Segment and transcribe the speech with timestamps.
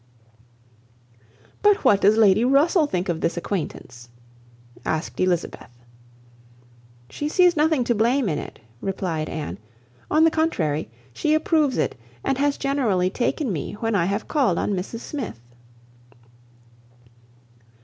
[1.61, 4.09] "But what does Lady Russell think of this acquaintance?"
[4.83, 5.69] asked Elizabeth.
[7.07, 9.59] "She sees nothing to blame in it," replied Anne;
[10.09, 11.93] "on the contrary, she approves it,
[12.23, 15.39] and has generally taken me when I have called on Mrs Smith."